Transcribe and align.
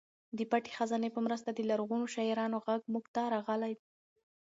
د 0.37 0.39
پټې 0.51 0.71
خزانې 0.77 1.09
په 1.13 1.19
مرسته 1.25 1.49
د 1.53 1.59
لرغونو 1.69 2.05
شاعرانو 2.13 2.57
غږ 2.65 2.81
موږ 2.93 3.05
ته 3.15 3.21
راغلی. 3.33 3.73